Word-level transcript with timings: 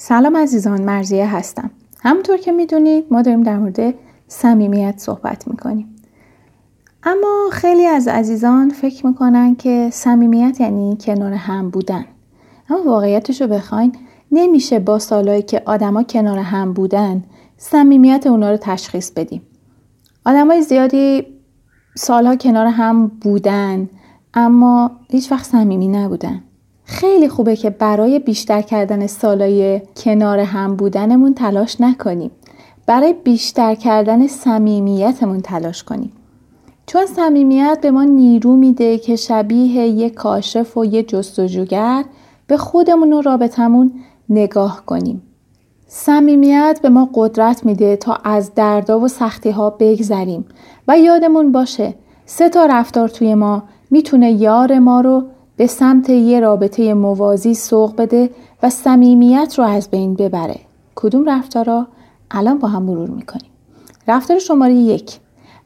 سلام 0.00 0.36
عزیزان 0.36 0.82
مرزیه 0.82 1.36
هستم. 1.36 1.70
همونطور 2.00 2.36
که 2.36 2.52
می‌دونید 2.52 3.04
ما 3.10 3.22
داریم 3.22 3.42
در 3.42 3.58
مورد 3.58 3.94
صمیمیت 4.28 4.94
صحبت 4.98 5.48
می‌کنیم. 5.48 5.96
اما 7.02 7.48
خیلی 7.52 7.86
از 7.86 8.08
عزیزان 8.08 8.70
فکر 8.70 9.06
می‌کنن 9.06 9.54
که 9.54 9.88
صمیمیت 9.92 10.60
یعنی 10.60 10.98
کنار 11.00 11.32
هم 11.32 11.70
بودن. 11.70 12.04
اما 12.70 12.82
واقعیتش 12.82 13.40
رو 13.40 13.46
بخواین 13.46 13.92
نمیشه 14.32 14.78
با 14.78 14.98
سالهایی 14.98 15.42
که 15.42 15.62
آدما 15.66 16.02
کنار 16.02 16.38
هم 16.38 16.72
بودن 16.72 17.24
صمیمیت 17.56 18.26
اونا 18.26 18.50
رو 18.50 18.56
تشخیص 18.56 19.10
بدیم. 19.10 19.42
آدمای 20.26 20.62
زیادی 20.62 21.26
سالها 21.94 22.36
کنار 22.36 22.66
هم 22.66 23.06
بودن 23.06 23.88
اما 24.34 24.90
هیچ 25.10 25.32
وقت 25.32 25.44
صمیمی 25.44 25.88
نبودن. 25.88 26.42
خیلی 26.90 27.28
خوبه 27.28 27.56
که 27.56 27.70
برای 27.70 28.18
بیشتر 28.18 28.62
کردن 28.62 29.06
سالای 29.06 29.80
کنار 29.96 30.38
هم 30.38 30.76
بودنمون 30.76 31.34
تلاش 31.34 31.80
نکنیم. 31.80 32.30
برای 32.86 33.12
بیشتر 33.12 33.74
کردن 33.74 34.26
صمیمیتمون 34.26 35.40
تلاش 35.40 35.82
کنیم. 35.82 36.12
چون 36.86 37.06
صمیمیت 37.06 37.78
به 37.82 37.90
ما 37.90 38.04
نیرو 38.04 38.56
میده 38.56 38.98
که 38.98 39.16
شبیه 39.16 39.86
یه 39.86 40.10
کاشف 40.10 40.76
و 40.76 40.84
یه 40.84 41.02
جستجوگر 41.02 42.04
به 42.46 42.56
خودمون 42.56 43.12
و 43.12 43.22
رابطمون 43.22 43.92
نگاه 44.28 44.82
کنیم. 44.86 45.22
صمیمیت 45.86 46.80
به 46.82 46.88
ما 46.88 47.08
قدرت 47.14 47.66
میده 47.66 47.96
تا 47.96 48.18
از 48.24 48.54
دردا 48.54 49.00
و 49.00 49.08
سختی 49.08 49.50
ها 49.50 49.70
بگذریم 49.70 50.44
و 50.88 50.98
یادمون 50.98 51.52
باشه 51.52 51.94
سه 52.26 52.48
تا 52.48 52.66
رفتار 52.66 53.08
توی 53.08 53.34
ما 53.34 53.62
می‌تونه 53.90 54.32
یار 54.32 54.78
ما 54.78 55.00
رو 55.00 55.24
به 55.58 55.66
سمت 55.66 56.10
یه 56.10 56.40
رابطه 56.40 56.94
موازی 56.94 57.54
سوق 57.54 57.96
بده 57.96 58.30
و 58.62 58.70
صمیمیت 58.70 59.54
رو 59.58 59.64
از 59.64 59.90
بین 59.90 60.14
ببره. 60.14 60.60
کدوم 60.94 61.24
رفتارا؟ 61.28 61.86
الان 62.30 62.58
با 62.58 62.68
هم 62.68 62.82
مرور 62.82 63.10
می‌کنیم. 63.10 63.50
رفتار 64.08 64.38
شماره 64.38 64.74
یک. 64.74 65.18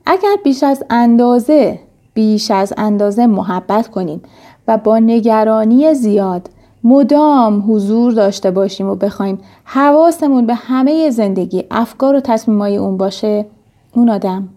اگر 0.06 0.36
بیش 0.44 0.62
از 0.62 0.84
اندازه 0.90 1.78
بیش 2.14 2.50
از 2.50 2.72
اندازه 2.76 3.26
محبت 3.26 3.88
کنیم 3.88 4.22
و 4.68 4.78
با 4.78 4.98
نگرانی 4.98 5.94
زیاد 5.94 6.50
مدام 6.84 7.64
حضور 7.68 8.12
داشته 8.12 8.50
باشیم 8.50 8.88
و 8.88 8.94
بخوایم 8.94 9.38
حواسمون 9.64 10.46
به 10.46 10.54
همه 10.54 11.10
زندگی 11.10 11.64
افکار 11.70 12.14
و 12.14 12.20
تصمیمای 12.20 12.76
اون 12.76 12.96
باشه 12.96 13.46
اون 13.94 14.08
آدم 14.08 14.48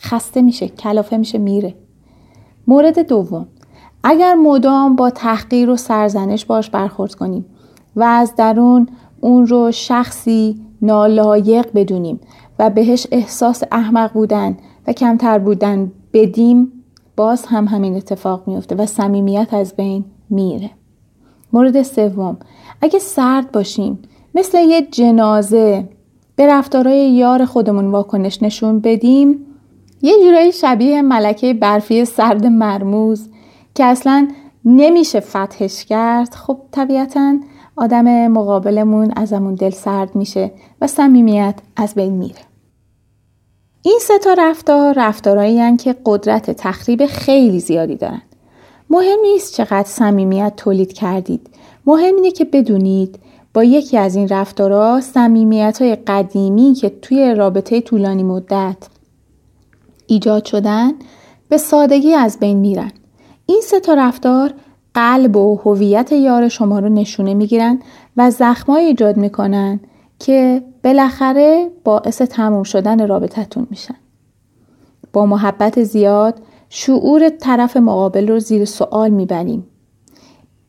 خسته 0.00 0.42
میشه 0.42 0.68
کلافه 0.68 1.16
میشه 1.16 1.38
میره. 1.38 1.74
مورد 2.66 2.98
دوم. 2.98 3.46
اگر 4.08 4.34
مدام 4.34 4.96
با 4.96 5.10
تحقیر 5.10 5.70
و 5.70 5.76
سرزنش 5.76 6.44
باش 6.44 6.70
برخورد 6.70 7.14
کنیم 7.14 7.44
و 7.96 8.02
از 8.02 8.34
درون 8.36 8.88
اون 9.20 9.46
رو 9.46 9.72
شخصی 9.72 10.60
نالایق 10.82 11.66
بدونیم 11.74 12.20
و 12.58 12.70
بهش 12.70 13.06
احساس 13.10 13.62
احمق 13.72 14.12
بودن 14.12 14.56
و 14.86 14.92
کمتر 14.92 15.38
بودن 15.38 15.92
بدیم 16.12 16.72
باز 17.16 17.46
هم 17.46 17.64
همین 17.64 17.96
اتفاق 17.96 18.48
میفته 18.48 18.74
و 18.74 18.86
صمیمیت 18.86 19.54
از 19.54 19.76
بین 19.76 20.04
میره. 20.30 20.70
مورد 21.52 21.82
سوم 21.82 22.36
اگه 22.80 22.98
سرد 22.98 23.52
باشیم 23.52 23.98
مثل 24.34 24.58
یه 24.58 24.82
جنازه 24.82 25.88
به 26.36 26.46
رفتارهای 26.46 27.10
یار 27.10 27.44
خودمون 27.44 27.86
واکنش 27.86 28.42
نشون 28.42 28.80
بدیم 28.80 29.46
یه 30.02 30.14
جورایی 30.24 30.52
شبیه 30.52 31.02
ملکه 31.02 31.54
برفی 31.54 32.04
سرد 32.04 32.46
مرموز 32.46 33.28
که 33.76 33.84
اصلا 33.84 34.28
نمیشه 34.64 35.20
فتحش 35.20 35.84
کرد 35.84 36.34
خب 36.34 36.58
طبیعتا 36.70 37.36
آدم 37.76 38.28
مقابلمون 38.28 39.12
ازمون 39.16 39.54
دل 39.54 39.70
سرد 39.70 40.14
میشه 40.14 40.52
و 40.80 40.86
صمیمیت 40.86 41.54
از 41.76 41.94
بین 41.94 42.12
میره. 42.12 42.40
این 43.82 43.98
سه 44.02 44.18
تا 44.18 44.34
رفتار 44.38 44.94
رفتارهایی 44.96 45.76
که 45.76 45.96
قدرت 46.06 46.50
تخریب 46.50 47.06
خیلی 47.06 47.60
زیادی 47.60 47.96
دارن. 47.96 48.22
مهم 48.90 49.18
نیست 49.22 49.54
چقدر 49.54 49.88
صمیمیت 49.88 50.52
تولید 50.56 50.92
کردید. 50.92 51.50
مهم 51.86 52.14
اینه 52.14 52.30
که 52.30 52.44
بدونید 52.44 53.18
با 53.54 53.64
یکی 53.64 53.98
از 53.98 54.16
این 54.16 54.28
رفتارها 54.28 55.00
صمیمیت 55.00 55.82
های 55.82 55.96
قدیمی 55.96 56.74
که 56.74 56.90
توی 57.02 57.34
رابطه 57.34 57.80
طولانی 57.80 58.22
مدت 58.22 58.76
ایجاد 60.06 60.44
شدن 60.44 60.92
به 61.48 61.58
سادگی 61.58 62.14
از 62.14 62.38
بین 62.40 62.58
میرن. 62.58 62.92
این 63.46 63.60
سه 63.62 63.80
تا 63.80 63.94
رفتار 63.94 64.54
قلب 64.94 65.36
و 65.36 65.56
هویت 65.64 66.12
یار 66.12 66.48
شما 66.48 66.78
رو 66.78 66.88
نشونه 66.88 67.34
می‌گیرن 67.34 67.78
و 68.16 68.30
زخمایی 68.30 68.86
ایجاد 68.86 69.16
می‌کنن 69.16 69.80
که 70.18 70.62
بالاخره 70.84 71.70
باعث 71.84 72.22
تموم 72.22 72.62
شدن 72.62 73.08
رابطتون 73.08 73.66
میشن. 73.70 73.96
با 75.12 75.26
محبت 75.26 75.82
زیاد 75.82 76.42
شعور 76.68 77.28
طرف 77.28 77.76
مقابل 77.76 78.28
رو 78.28 78.38
زیر 78.38 78.64
سوال 78.64 79.10
می‌بریم. 79.10 79.66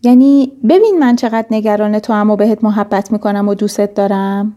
یعنی 0.04 0.52
ببین 0.70 1.00
من 1.00 1.16
چقدر 1.16 1.48
نگران 1.52 2.00
تو 2.00 2.14
اما 2.14 2.36
بهت 2.36 2.64
محبت 2.64 3.12
می‌کنم 3.12 3.50
و 3.50 3.54
دوستت 3.54 3.94
دارم. 3.94 4.56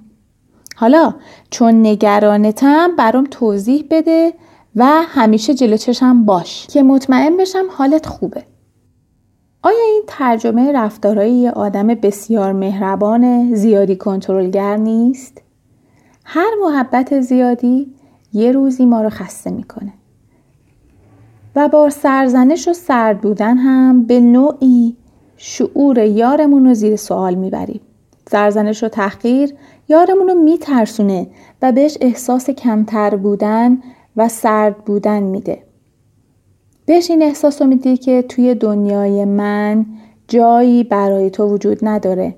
حالا 0.76 1.14
چون 1.50 1.86
نگرانتم 1.86 2.96
برام 2.96 3.26
توضیح 3.30 3.84
بده 3.90 4.34
و 4.76 4.86
همیشه 4.86 5.54
جلو 5.54 5.76
چشم 5.76 6.24
باش 6.24 6.66
که 6.66 6.82
مطمئن 6.82 7.36
بشم 7.36 7.66
حالت 7.70 8.06
خوبه. 8.06 8.44
آیا 9.62 9.84
این 9.92 10.02
ترجمه 10.06 10.72
رفتارهای 10.72 11.32
یه 11.32 11.50
آدم 11.50 11.86
بسیار 11.86 12.52
مهربان 12.52 13.54
زیادی 13.54 13.96
کنترلگر 13.96 14.76
نیست؟ 14.76 15.42
هر 16.24 16.50
محبت 16.62 17.20
زیادی 17.20 17.94
یه 18.32 18.52
روزی 18.52 18.86
ما 18.86 19.02
رو 19.02 19.10
خسته 19.10 19.50
می‌کنه. 19.50 19.92
و 21.56 21.68
با 21.68 21.90
سرزنش 21.90 22.68
و 22.68 22.72
سرد 22.72 23.20
بودن 23.20 23.56
هم 23.56 24.06
به 24.06 24.20
نوعی 24.20 24.96
شعور 25.36 25.98
یارمون 25.98 26.64
رو 26.64 26.74
زیر 26.74 26.96
سوال 26.96 27.34
می‌بریم. 27.34 27.80
سرزنش 28.30 28.84
و 28.84 28.88
تحقیر 28.88 29.54
یارمون 29.88 30.28
رو 30.28 30.34
میترسونه 30.34 31.26
و 31.62 31.72
بهش 31.72 31.98
احساس 32.00 32.50
کمتر 32.50 33.16
بودن 33.16 33.78
و 34.20 34.28
سرد 34.28 34.84
بودن 34.84 35.22
میده. 35.22 35.62
بهش 36.86 37.10
این 37.10 37.22
احساس 37.22 37.62
رو 37.62 37.68
میدی 37.68 37.96
که 37.96 38.22
توی 38.22 38.54
دنیای 38.54 39.24
من 39.24 39.86
جایی 40.28 40.84
برای 40.84 41.30
تو 41.30 41.46
وجود 41.46 41.78
نداره 41.82 42.34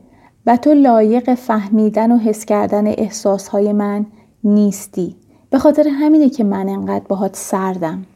و 0.46 0.56
تو 0.56 0.74
لایق 0.74 1.34
فهمیدن 1.34 2.12
و 2.12 2.16
حس 2.16 2.44
کردن 2.44 2.86
احساسهای 2.86 3.72
من 3.72 4.06
نیستی. 4.44 5.16
به 5.50 5.58
خاطر 5.58 5.88
همینه 5.88 6.30
که 6.30 6.44
من 6.44 6.68
انقدر 6.68 7.04
باهات 7.08 7.36
سردم. 7.36 8.06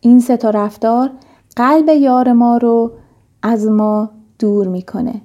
این 0.00 0.20
سه 0.20 0.36
تا 0.36 0.50
رفتار 0.50 1.10
قلب 1.56 1.88
یار 1.88 2.32
ما 2.32 2.56
رو 2.56 2.92
از 3.42 3.66
ما 3.66 4.10
دور 4.38 4.68
می‌کنه. 4.68 5.20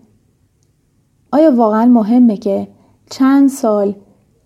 آیا 1.32 1.56
واقعا 1.56 1.86
مهمه 1.86 2.38
که 2.38 2.68
چند 3.10 3.50
سال 3.50 3.96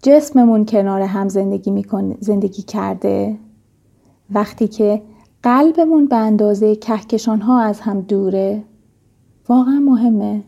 جسممون 0.04 0.66
کنار 0.66 1.02
هم 1.02 1.30
زندگی, 1.30 1.72
می‌کنه، 1.72 2.18
زندگی 2.20 2.62
کرده. 2.62 3.38
وقتی 4.32 4.68
که 4.68 5.02
قلبمون 5.44 6.06
به 6.06 6.16
اندازه 6.16 6.76
کهکشان 6.76 7.42
ها 7.42 7.62
از 7.62 7.80
هم 7.80 8.02
دوره. 8.02 8.64
واقعا 9.50 9.80
مهمه. 9.80 10.44